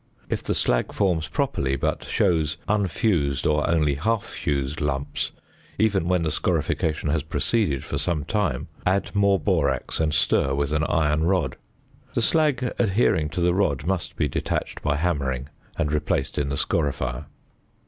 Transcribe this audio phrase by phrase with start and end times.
[0.29, 5.29] If the slag forms properly, but shows unfused or only half fused lumps,
[5.77, 10.71] even when the scorification has proceeded for some time, add more borax, and stir with
[10.71, 11.55] an iron rod.
[12.15, 16.57] The slag adhering to the rod must be detached by hammering, and replaced in the
[16.57, 17.27] scorifier.